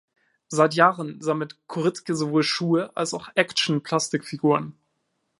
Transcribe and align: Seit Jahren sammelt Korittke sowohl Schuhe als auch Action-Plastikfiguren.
Seit 0.47 0.73
Jahren 0.73 1.21
sammelt 1.21 1.59
Korittke 1.67 2.15
sowohl 2.15 2.41
Schuhe 2.41 2.89
als 2.97 3.13
auch 3.13 3.29
Action-Plastikfiguren. 3.35 4.73